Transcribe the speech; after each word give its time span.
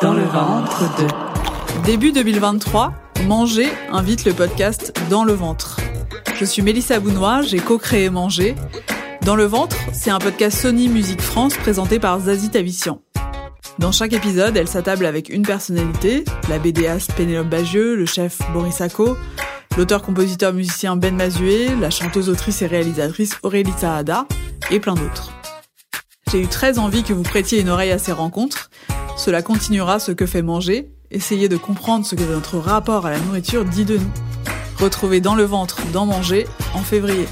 Dans 0.00 0.12
le 0.12 0.22
ventre 0.22 0.84
de. 0.96 1.82
Début 1.84 2.12
2023, 2.12 2.92
Manger 3.26 3.68
invite 3.90 4.24
le 4.24 4.32
podcast 4.32 4.94
Dans 5.10 5.24
le 5.24 5.32
ventre. 5.32 5.80
Je 6.36 6.44
suis 6.44 6.62
Mélissa 6.62 7.00
Bounois, 7.00 7.42
j'ai 7.42 7.58
co-créé 7.58 8.08
Manger. 8.08 8.54
Dans 9.22 9.34
le 9.34 9.44
ventre, 9.44 9.76
c'est 9.92 10.10
un 10.10 10.20
podcast 10.20 10.56
Sony 10.58 10.88
Musique 10.88 11.20
France 11.20 11.56
présenté 11.56 11.98
par 11.98 12.20
Zazie 12.20 12.50
Tavissian. 12.50 13.00
Dans 13.80 13.90
chaque 13.90 14.12
épisode, 14.12 14.56
elle 14.56 14.68
s'attable 14.68 15.04
avec 15.04 15.30
une 15.30 15.42
personnalité, 15.42 16.24
la 16.48 16.60
BDaste 16.60 17.14
Pénélope 17.14 17.48
Bagieux, 17.48 17.96
le 17.96 18.06
chef 18.06 18.38
Boris 18.52 18.80
Ako, 18.80 19.16
l'auteur-compositeur-musicien 19.76 20.94
Ben 20.94 21.16
Mazué, 21.16 21.74
la 21.74 21.90
chanteuse, 21.90 22.28
autrice 22.28 22.62
et 22.62 22.66
réalisatrice 22.66 23.36
Aurélie 23.42 23.74
Saada, 23.76 24.26
et 24.70 24.78
plein 24.78 24.94
d'autres. 24.94 25.32
J'ai 26.30 26.40
eu 26.40 26.46
très 26.46 26.78
envie 26.78 27.02
que 27.02 27.12
vous 27.12 27.22
prêtiez 27.22 27.60
une 27.60 27.70
oreille 27.70 27.90
à 27.90 27.98
ces 27.98 28.12
rencontres. 28.12 28.70
Cela 29.18 29.42
continuera 29.42 29.98
ce 29.98 30.12
que 30.12 30.26
fait 30.26 30.42
manger, 30.42 30.92
essayer 31.10 31.48
de 31.48 31.56
comprendre 31.56 32.06
ce 32.06 32.14
que 32.14 32.22
notre 32.22 32.56
rapport 32.56 33.04
à 33.04 33.10
la 33.10 33.18
nourriture 33.18 33.64
dit 33.64 33.84
de 33.84 33.98
nous. 33.98 34.12
Retrouvez 34.78 35.20
dans 35.20 35.34
le 35.34 35.42
ventre, 35.42 35.80
dans 35.92 36.06
manger, 36.06 36.46
en 36.72 36.82
février. 36.82 37.26